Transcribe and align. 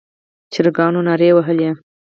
چرګانو 0.53 0.99
نارې 1.07 1.29
وهلې. 1.35 1.69